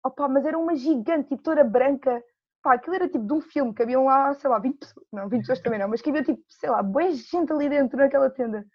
[0.04, 2.22] Opa, mas era uma gigante, tipo toda branca.
[2.62, 5.28] Pá, aquilo era tipo de um filme, que haviam lá, sei lá, 20 pessoas, não,
[5.28, 8.28] 20 pessoas também não, mas que havia tipo, sei lá, boa gente ali dentro naquela
[8.28, 8.66] tenda.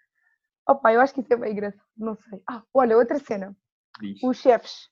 [0.68, 2.42] Opa, eu acho que isso é bem engraçado, não sei.
[2.48, 3.56] Ah, olha, outra cena.
[4.22, 4.90] Os chefes,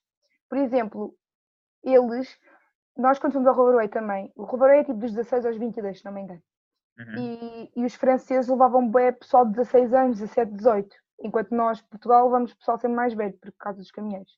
[0.49, 1.13] por exemplo,
[1.83, 2.37] eles,
[2.97, 6.05] nós quando fomos ao Roverway também, o Roverway é tipo dos 16 aos 22, se
[6.05, 6.41] não me engano.
[6.97, 7.15] Uhum.
[7.17, 12.25] E, e, os franceses levavam bem pessoal de 16 anos, 17, 18, enquanto nós, Portugal,
[12.25, 14.29] levamos pessoal sempre mais velho, por causa dos caminhões.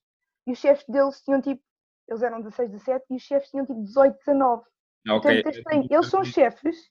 [0.44, 1.62] E os chefes deles tinham tipo,
[2.08, 4.64] eles eram 16, 17 e os chefes tinham tipo 18, 19.
[5.08, 5.40] Okay.
[5.40, 5.86] Então, estranho.
[5.90, 6.90] Eles são chefes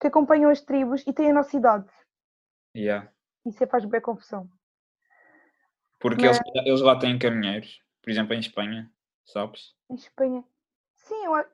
[0.00, 1.90] que acompanham as tribos e têm a nossa idade.
[2.76, 3.10] Yeah.
[3.46, 4.48] Isso é faz bem confusão.
[6.00, 6.40] Porque Mas...
[6.40, 8.90] eles, eles lá têm caminheiros, por exemplo, em Espanha,
[9.24, 9.74] sabes?
[9.90, 10.44] Em Espanha.
[10.96, 11.44] Sim, eu,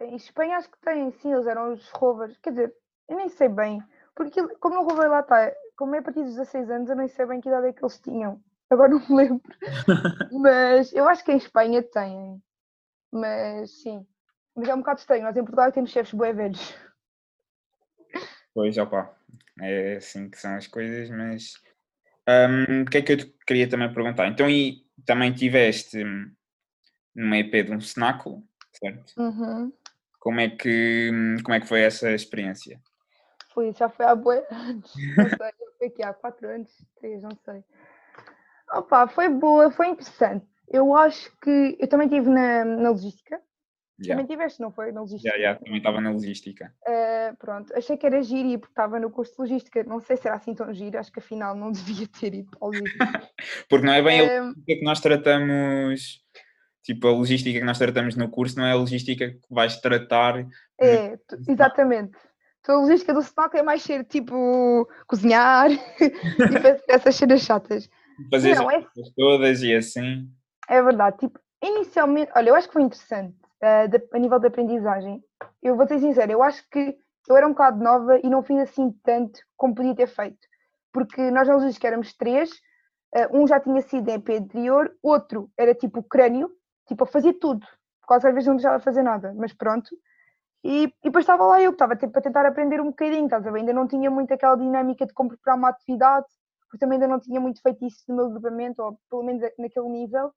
[0.00, 2.36] em Espanha acho que têm, sim, eles eram os rovers.
[2.38, 2.74] Quer dizer,
[3.08, 3.82] eu nem sei bem,
[4.14, 7.08] porque como não roubei lá está, como é a partir dos 16 anos, eu nem
[7.08, 8.42] sei bem que idade é que eles tinham.
[8.70, 9.42] Agora não me lembro.
[10.40, 12.40] mas eu acho que em Espanha têm.
[13.12, 14.06] Mas sim.
[14.54, 15.24] Mas é um bocado estranho.
[15.24, 16.74] Nós em Portugal temos chefes bué velhos.
[18.54, 19.14] Pois, opa.
[19.60, 21.54] É assim que são as coisas, mas.
[22.28, 24.26] Um, o que é que eu te queria também perguntar?
[24.28, 26.04] Então, e também tiveste
[27.14, 28.42] numa EP de um cenáculo,
[28.72, 29.12] certo?
[29.18, 29.72] Uhum.
[30.18, 31.10] Como é que,
[31.42, 32.80] como é que foi essa experiência?
[33.52, 34.92] Foi, já foi há boa anos.
[35.16, 37.64] Não sei, já foi aqui há quatro anos, três, não sei.
[38.72, 40.46] Opa, foi boa, foi interessante.
[40.70, 43.40] Eu acho que eu também estive na, na logística.
[44.02, 44.22] Yeah.
[44.22, 44.92] Também tiveste, não foi?
[44.92, 45.28] Na logística.
[45.28, 46.72] Yeah, yeah, também estava na logística.
[46.86, 49.84] Uh, pronto, achei que era giro porque estava no curso de logística.
[49.84, 52.60] Não sei se era assim tão giro, acho que afinal não devia ter ido para
[52.62, 53.30] a logística.
[53.68, 56.22] porque não é bem uh, a logística que nós tratamos
[56.82, 60.46] Tipo, a logística que nós tratamos no curso não é a logística que vais tratar.
[60.80, 62.16] É, exatamente.
[62.60, 67.88] Então, a logística do SNAC é mais ser tipo cozinhar e fazer essas cenas chatas.
[68.30, 68.84] Fazer não, é...
[69.16, 70.28] todas e assim.
[70.70, 71.18] É verdade.
[71.18, 75.22] Tipo, inicialmente, olha, eu acho que foi interessante uh, de, a nível de aprendizagem.
[75.62, 76.96] Eu vou ser sincera, eu acho que
[77.28, 80.38] eu era um bocado nova e não fiz assim tanto como podia ter feito.
[80.92, 82.50] Porque nós na logística éramos três,
[83.14, 86.50] uh, um já tinha sido em EP anterior, outro era tipo crânio,
[86.90, 87.64] Tipo, eu fazia tudo.
[88.04, 89.88] Quase às vezes não deixava de fazer nada, mas pronto.
[90.64, 93.46] E, e depois estava lá eu, que estava tipo, a tentar aprender um bocadinho, estás
[93.46, 93.60] a ver?
[93.60, 96.26] Ainda não tinha muito aquela dinâmica de como preparar uma atividade,
[96.62, 99.88] porque também ainda não tinha muito feito isso no meu agrupamento, ou pelo menos naquele
[99.88, 100.32] nível.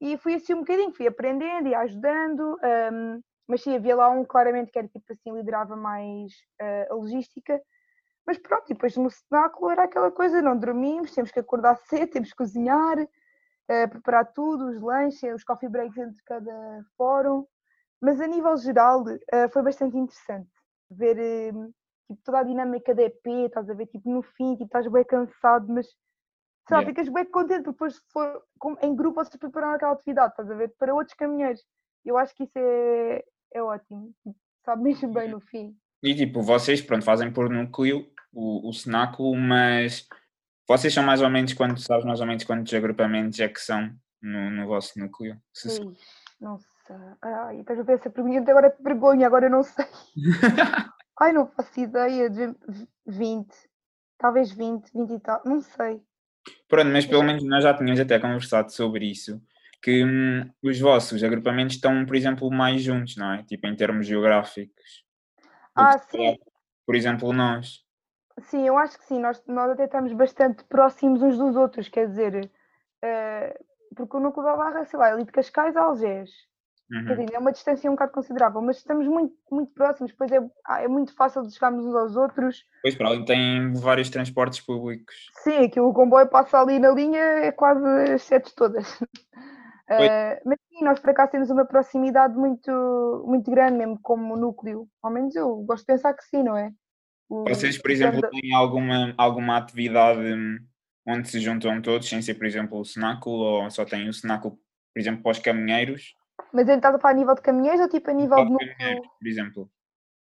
[0.00, 2.58] E fui assim um bocadinho, fui aprendendo e ajudando,
[2.92, 6.94] um, mas sim, havia lá um claramente que era tipo assim, liderava mais uh, a
[6.94, 7.60] logística.
[8.26, 12.30] Mas pronto, depois no cenáculo era aquela coisa, não dormimos, temos que acordar cedo, temos
[12.30, 17.46] que cozinhar, uh, preparar tudo, os lanches, os coffee breaks entre cada fórum.
[18.00, 20.48] Mas a nível geral uh, foi bastante interessante
[20.90, 21.52] ver
[22.08, 25.04] tipo, toda a dinâmica da EP, estás a ver, tipo, no fim, tipo, estás bem
[25.04, 25.86] cansado, mas
[26.66, 26.86] sei lá, yeah.
[26.86, 28.42] ficas bem contente porque depois se for
[28.82, 31.64] em grupo vocês preparam aquela atividade, estás a ver, para outros caminheiros.
[32.04, 34.14] Eu acho que isso é, é ótimo,
[34.64, 35.76] sabe mesmo bem no fim.
[36.02, 40.08] E tipo, vocês, pronto, fazem por núcleo o, o cenáculo, mas
[40.66, 43.90] vocês são mais ou menos quantos, sabes mais ou menos quantos agrupamentos é que são
[44.22, 45.36] no, no vosso núcleo?
[45.52, 45.80] Se...
[45.80, 45.94] Ui,
[46.40, 46.96] não sei.
[47.22, 49.86] Ai, estás a ver essa pergunta agora que vergonha, agora eu não sei.
[51.20, 52.54] Ai, não faço ideia de
[53.06, 53.52] 20,
[54.16, 56.02] talvez 20, 20 e tal, não sei.
[56.68, 59.40] Pronto, mas pelo menos nós já tínhamos até conversado sobre isso,
[59.82, 63.42] que hum, os vossos agrupamentos estão, por exemplo, mais juntos, não é?
[63.42, 65.04] Tipo, em termos geográficos.
[65.74, 66.38] Ah, sim.
[66.86, 67.84] Por exemplo, nós.
[68.42, 72.08] Sim, eu acho que sim, nós, nós até estamos bastante próximos uns dos outros, quer
[72.08, 72.50] dizer,
[73.04, 76.30] uh, porque o núcleo da Barra, sei lá, é ali de Cascais a Algés.
[76.90, 77.26] Uhum.
[77.32, 80.88] É uma distância um bocado considerável, mas estamos muito, muito próximos, depois é, ah, é
[80.88, 82.64] muito fácil de chegarmos uns aos outros.
[82.82, 85.14] Pois, para ali tem vários transportes públicos.
[85.44, 88.86] Sim, aqui o comboio passa ali na linha, é quase as sete todas.
[89.90, 94.86] Uh, mas sim, nós por acaso temos uma proximidade muito, muito grande, mesmo como núcleo.
[95.02, 96.70] Ao menos eu gosto de pensar que sim, não é?
[97.28, 100.58] O, Vocês, por exemplo, têm alguma, alguma atividade hum,
[101.04, 104.60] onde se juntam todos, sem ser, por exemplo, o cenáculo, ou só tem o cenáculo,
[104.94, 106.14] por exemplo, para os caminheiros?
[106.52, 108.50] Mas ele está a falar a nível de caminheiros ou tipo a nível para de
[108.50, 109.02] núcleo?
[109.18, 109.70] por exemplo.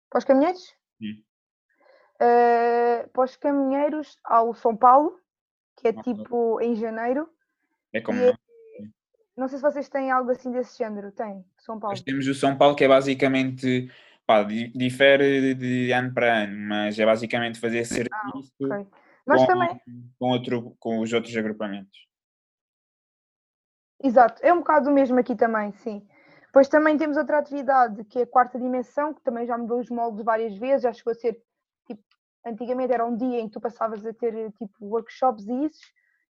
[0.10, 0.76] Para os caminheiros?
[0.98, 1.24] Sim.
[2.16, 5.20] Uh, para os caminheiros há o São Paulo,
[5.78, 7.30] que é tipo em janeiro.
[7.94, 8.34] É como é,
[9.38, 11.12] não sei se vocês têm algo assim desse género.
[11.12, 11.94] Tem, São Paulo.
[11.94, 13.90] Nós temos o São Paulo, que é basicamente.
[14.26, 18.88] Pá, difere de ano para ano, mas é basicamente fazer ah, serviço ah, okay.
[19.26, 19.82] Com, também.
[20.20, 22.07] Com, outro, com os outros agrupamentos.
[24.04, 26.08] Exato, é um bocado o mesmo aqui também, sim.
[26.46, 29.90] Depois também temos outra atividade que é a quarta dimensão, que também já mudou os
[29.90, 31.42] moldes várias vezes, já chegou a ser
[31.86, 32.02] tipo,
[32.46, 35.82] antigamente era um dia em que tu passavas a ter tipo workshops e isso,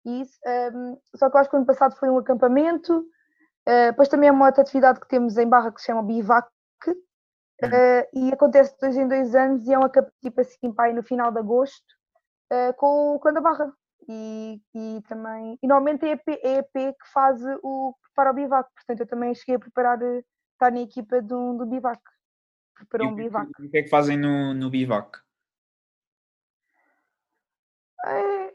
[0.06, 0.39] isso.
[0.73, 2.99] Um, só que eu acho que o ano passado foi um acampamento.
[3.67, 6.47] Uh, depois também é uma outra atividade que temos em Barra que se chama Bivac.
[7.63, 10.93] Uh, e acontece de dois em dois anos e é um acampamento tipo assim, pai,
[10.93, 11.86] no final de agosto,
[12.51, 13.71] uh, com o Clã da Barra.
[14.08, 15.58] E, e também.
[15.62, 18.70] E normalmente é a EP, é a EP que faz o prepara o bivac.
[18.74, 22.02] Portanto, eu também cheguei a preparar, estar na equipa do, do bivac.
[22.76, 23.50] Preparou um bivac.
[23.60, 25.20] O que é que fazem no, no bivac?
[28.06, 28.46] É,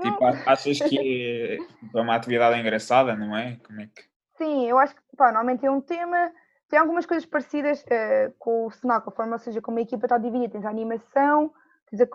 [0.00, 1.58] Tipo, achas que
[1.94, 3.58] é uma atividade engraçada, não é?
[3.66, 4.02] Como é que...
[4.36, 6.32] Sim, eu acho que pá, normalmente é um tema,
[6.68, 10.06] tem algumas coisas parecidas uh, com o Senac, a forma, ou seja, como a equipa
[10.06, 11.52] está dividida, tens a animação,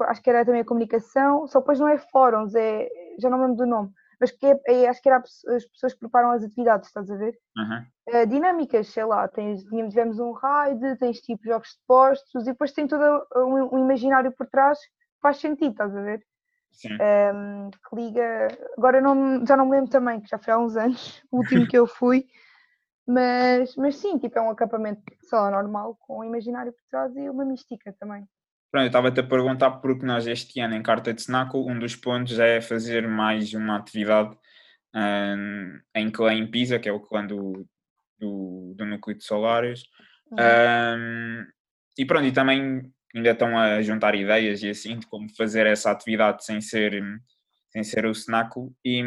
[0.07, 3.57] acho que era também a comunicação, só depois não é fóruns, é, já não lembro
[3.57, 6.88] do nome, mas que é, é, acho que era as pessoas que preparam as atividades,
[6.88, 7.38] estás a ver?
[7.57, 8.21] Uhum.
[8.21, 12.71] Uh, dinâmicas, sei lá, tens, tivemos um raid, tens tipo jogos de postos e depois
[12.71, 13.03] tem todo
[13.36, 16.23] um, um imaginário por trás que faz sentido, estás a ver?
[16.86, 18.47] Um, que liga.
[18.77, 21.67] Agora não, já não me lembro também, que já foi há uns anos, o último
[21.67, 22.25] que eu fui,
[23.05, 27.29] mas, mas sim, tipo, é um acampamento só normal, com um imaginário por trás e
[27.29, 28.27] uma mística também.
[28.73, 31.95] Pronto, eu estava-te a perguntar porque nós este ano em Carta de Senaco, um dos
[31.95, 34.36] pontos é fazer mais uma atividade
[34.95, 37.67] um, em clã em Pisa, que é o clã do,
[38.17, 39.83] do, do núcleo de Solários.
[40.31, 40.39] Uhum.
[40.97, 41.45] Um,
[41.99, 45.91] e pronto, e também ainda estão a juntar ideias e assim de como fazer essa
[45.91, 46.99] atividade sem ser
[47.69, 49.03] sem ser o cenáculo e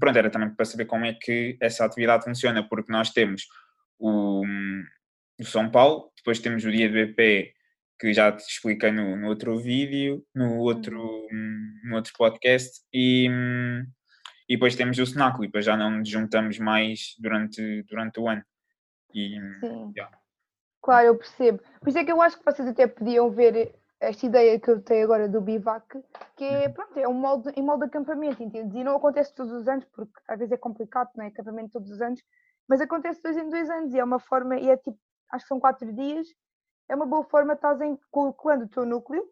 [0.00, 3.46] pronto, era também para saber como é que essa atividade funciona, porque nós temos
[4.00, 4.44] o,
[5.38, 7.54] o São Paulo, depois temos o dia do BP
[8.00, 11.80] que já te expliquei no, no outro vídeo, no outro, uhum.
[11.84, 13.28] no outro podcast e,
[14.48, 18.26] e depois temos o cenáculo e depois já não nos juntamos mais durante, durante o
[18.26, 18.42] ano.
[19.14, 19.92] E, Sim.
[19.94, 20.18] Yeah.
[20.82, 21.60] Claro, eu percebo.
[21.78, 24.80] Por isso é que eu acho que vocês até podiam ver esta ideia que eu
[24.80, 25.86] tenho agora do bivac,
[26.36, 26.72] que é, uhum.
[26.72, 28.74] pronto, é um molde, em molde de acampamento, entendes?
[28.74, 31.28] E não acontece todos os anos, porque às vezes é complicado, não é?
[31.28, 32.22] Acampamento todos os anos,
[32.66, 34.98] mas acontece dois em dois anos e é uma forma, e é tipo,
[35.30, 36.26] acho que são quatro dias,
[36.90, 39.24] é uma boa forma de estás em, colocando o teu núcleo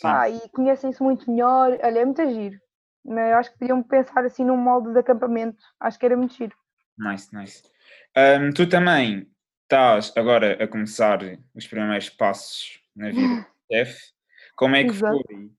[0.00, 1.76] pá, e conhecem-se muito melhor.
[1.82, 2.58] Olha, é muito giro.
[3.04, 6.56] Mas acho que podiam pensar assim num molde de acampamento, acho que era muito giro.
[6.96, 7.64] Nice, nice.
[8.16, 9.28] Um, tu também
[9.64, 11.18] estás agora a começar
[11.54, 14.12] os primeiros passos na vida de chefe,
[14.54, 15.18] como é que Exato.
[15.26, 15.50] foi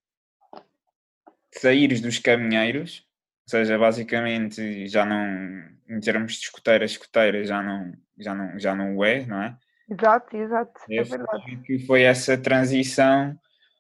[1.52, 3.06] saíres dos caminheiros,
[3.46, 8.74] ou seja, basicamente já não, em termos de escoteira, escoteira já não, já não, já
[8.74, 9.58] não o é, não é?
[9.94, 11.58] Exato, exato, é, é verdade.
[11.66, 13.36] Que foi essa transição,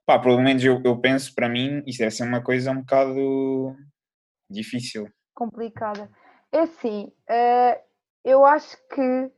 [0.05, 3.75] pá, pelo menos eu, eu penso para mim, isso deve ser uma coisa um bocado
[4.49, 5.07] difícil.
[5.33, 6.09] Complicada.
[6.51, 7.81] É assim, uh,
[8.23, 9.31] eu acho que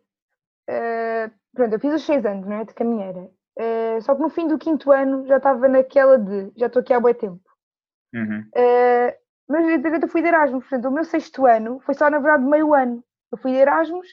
[0.70, 2.66] Uh, pronto, eu fiz os seis anos, não é?
[2.66, 3.30] De caminheira.
[3.58, 6.94] Uh, só que no fim do quinto ano já estava naquela de já estou aqui
[6.94, 7.42] há bom tempo.
[8.14, 8.42] Uhum.
[8.42, 9.14] Uh,
[9.48, 12.74] mas eu fui de Erasmus, portanto, o meu sexto ano foi só na verdade meio
[12.74, 13.04] ano.
[13.32, 14.08] Eu fui de Erasmus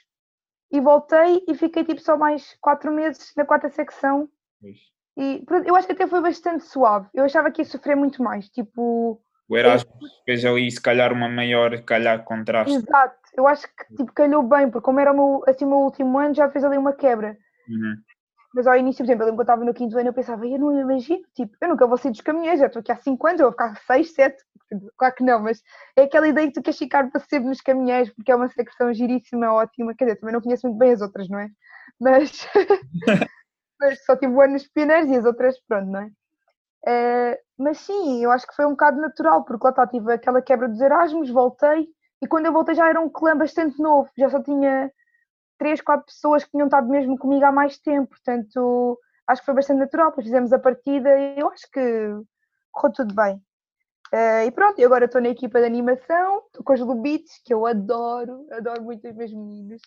[0.72, 4.28] e voltei e fiquei tipo só mais quatro meses na quarta secção.
[4.62, 4.90] Isso.
[5.16, 7.06] E pronto, eu acho que até foi bastante suave.
[7.12, 8.48] Eu achava que ia sofrer muito mais.
[8.48, 12.74] Tipo, o Erasmus fez ali se calhar uma maior calhar contraste.
[12.74, 15.78] Exato, eu acho que tipo, calhou bem, porque como era o meu, assim, o meu
[15.78, 17.36] último ano, já fez ali uma quebra.
[17.68, 17.94] Uhum.
[18.54, 20.46] Mas ao início, por exemplo, eu lembro que eu estava no quinto ano, eu pensava,
[20.46, 23.26] eu não imagino, tipo, eu nunca vou ser dos caminhões, já estou aqui há 5
[23.26, 24.42] anos, eu vou ficar 6, 7,
[24.96, 25.62] claro que não, mas
[25.96, 28.92] é aquela ideia que tu queres ficar para sempre nos caminhões, porque é uma secção
[28.92, 31.48] giríssima, ótima, quer dizer, também não conheço muito bem as outras, não é?
[32.00, 32.46] Mas,
[33.80, 36.10] mas só tive um ano nos pioneiros e as outras, pronto, não é?
[36.84, 40.42] Uh, mas sim, eu acho que foi um bocado natural, porque lá está, tive aquela
[40.42, 41.88] quebra dos Erasmus, voltei,
[42.20, 44.90] e quando eu voltei já era um clã bastante novo, já só tinha
[45.58, 49.54] três, quatro pessoas que tinham estado mesmo comigo há mais tempo, portanto acho que foi
[49.54, 51.80] bastante natural, depois fizemos a partida e eu acho que
[52.72, 53.40] correu tudo bem.
[54.12, 57.64] Uh, e pronto, e agora estou na equipa de animação, com os Lubites, que eu
[57.64, 59.80] adoro, adoro muito os meus meninos.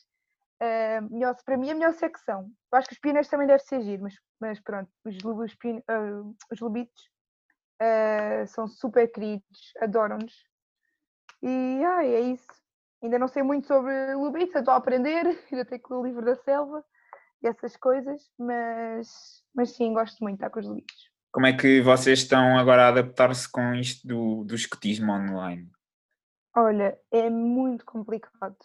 [0.60, 2.50] Uh, melhor, para mim, a melhor secção.
[2.72, 6.36] Eu acho que os pioneiros também devem ser giro, mas, mas pronto, os, os, uh,
[6.52, 7.04] os Lubites
[8.48, 10.34] são super queridos, adoram-nos.
[11.44, 12.48] E ai, é isso.
[13.04, 16.26] Ainda não sei muito sobre Lubites, estou a aprender, ainda tenho que ler o livro
[16.26, 16.84] da selva
[17.44, 21.15] e essas coisas, mas, mas sim, gosto muito de estar com os Lubites.
[21.36, 25.70] Como é que vocês estão agora a adaptar-se com isto do, do escotismo online?
[26.56, 28.56] Olha, é muito complicado.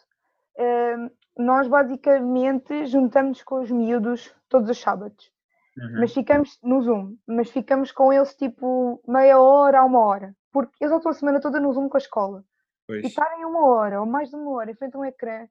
[0.56, 5.32] Uh, nós basicamente juntamos com os miúdos todos os sábados,
[5.76, 5.98] uhum.
[5.98, 10.84] mas ficamos no Zoom, mas ficamos com eles tipo meia hora a uma hora, porque
[10.84, 12.44] eles estão a semana toda no Zoom com a escola.
[12.86, 13.02] Pois.
[13.02, 15.48] E estarem uma hora ou mais de uma hora em frente a um ecrã,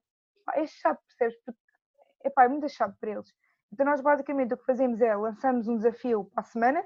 [0.54, 1.36] é chato, percebes?
[1.44, 1.60] Porque
[2.24, 3.30] epá, é muito chato para eles.
[3.70, 6.82] Então nós basicamente o que fazemos é lançamos um desafio para a semana,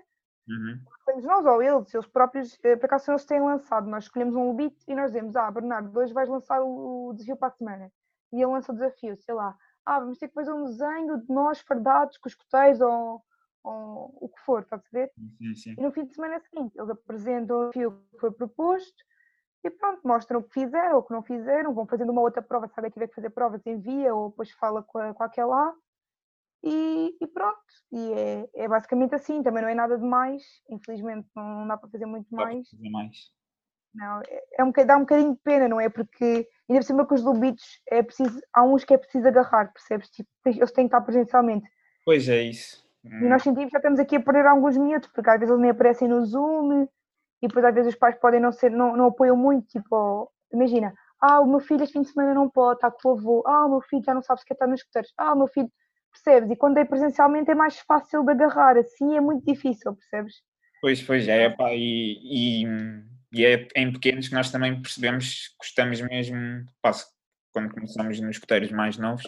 [0.49, 0.79] Uhum.
[1.23, 4.77] nós ou eles, eles próprios, eh, por acaso eles têm lançado, nós escolhemos um beat
[4.87, 7.93] e nós dizemos, ah, Bernardo, hoje vais lançar o desafio para a semana.
[8.33, 11.33] E ele lança o desafio, sei lá, ah, vamos ter que fazer um desenho de
[11.33, 13.23] nós fardados com os coteiros ou,
[13.63, 15.13] ou o que for, estás a ver?
[15.39, 15.75] Sim, sim.
[15.79, 19.05] E no fim de semana seguinte, eles apresentam o desafio que foi proposto
[19.63, 22.43] e pronto, mostram o que fizeram ou o que não fizeram, vão fazendo uma outra
[22.43, 25.55] prova, se alguém tiver que fazer provas, envia ou depois fala com, a, com aquela
[25.55, 25.75] lá
[26.65, 27.59] e, e, pronto,
[27.93, 31.91] e é, é, basicamente assim, também não é nada de mais, infelizmente não dá para
[31.91, 32.69] fazer muito mais.
[32.71, 33.17] Fazer mais.
[33.95, 35.91] Não, é, é um, dá um bocadinho de pena, não é?
[35.91, 39.73] Porque ainda por cima com os lobitos é preciso, há uns que é preciso agarrar,
[39.73, 40.09] percebes?
[40.09, 41.69] Tipo, eles têm que estar presencialmente.
[42.05, 42.83] Pois é isso.
[43.05, 45.61] E nós sentimos que já estamos aqui a perder alguns minutos, porque às vezes eles
[45.61, 46.89] nem aparecem no Zoom
[47.43, 50.95] e depois às vezes os pais podem não ser, não, não apoiam muito, tipo, imagina,
[51.21, 53.67] ah, o meu filho este fim de semana não pode, está com o avô, ah,
[53.67, 55.71] o meu filho já não sabe se quer estar nos escuteiros, ah, o meu filho
[56.15, 56.51] percebes?
[56.51, 60.35] E quando é presencialmente é mais fácil de agarrar, assim é muito difícil, percebes?
[60.81, 62.65] Pois, pois é, pá, e, e,
[63.33, 66.93] e, é em pequenos que nós também percebemos, gostamos mesmo, pá,
[67.53, 69.25] quando começamos nos escuteiros mais novos,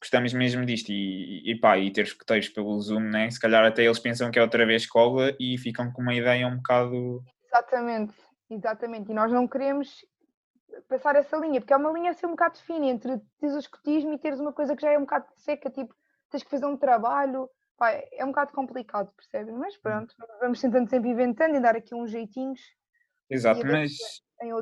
[0.00, 3.30] gostamos mesmo disto e, e pá, e ter escuteiros pelo Zoom, né?
[3.30, 6.46] se calhar até eles pensam que é outra vez escola e ficam com uma ideia
[6.46, 7.22] um bocado...
[7.46, 8.14] Exatamente,
[8.48, 10.04] exatamente, e nós não queremos
[10.88, 14.14] passar essa linha, porque é uma linha assim um bocado fina entre teres o escutismo
[14.14, 15.94] e teres uma coisa que já é um bocado seca, tipo,
[16.30, 19.54] tens que fazer um trabalho, pá, é um bocado complicado, percebes?
[19.54, 19.78] Mas hum.
[19.82, 22.60] pronto, vamos tentando sempre inventando e dar aqui uns jeitinhos.
[23.28, 23.92] Exato, mas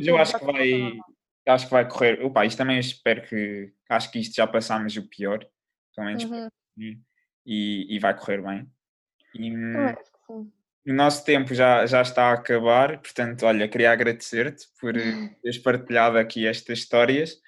[0.00, 0.98] eu acho que vai,
[1.46, 2.24] acho que vai correr.
[2.24, 5.38] Opa, isto também espero que acho que isto já passámos o pior,
[5.94, 6.48] pelo menos uhum.
[7.46, 8.70] e, e vai correr bem.
[9.34, 9.52] E,
[10.90, 16.16] o nosso tempo já, já está a acabar, portanto, olha, queria agradecer-te por teres partilhado
[16.16, 17.40] aqui estas histórias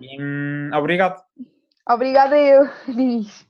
[0.00, 1.22] e hum, obrigado.
[1.88, 2.68] Obrigada eu,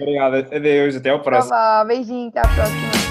[0.00, 1.50] Obrigado, adeus, até ao próximo.
[1.50, 3.01] Tá beijinho, até a próxima.